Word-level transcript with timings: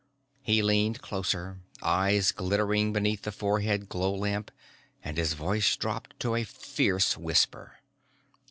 He 0.41 0.63
leaned 0.63 1.03
closer, 1.03 1.59
eyes 1.83 2.31
glittering 2.31 2.91
beneath 2.91 3.21
the 3.21 3.31
forehead 3.31 3.87
glow 3.87 4.15
lamp 4.15 4.49
and 5.03 5.15
his 5.15 5.33
voice 5.33 5.75
dropped 5.77 6.19
to 6.21 6.33
a 6.33 6.43
fierce 6.43 7.15
whisper. 7.19 7.73